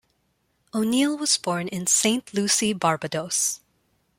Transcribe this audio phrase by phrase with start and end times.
[0.73, 3.59] O'Neal was born in Saint Lucy, Barbados.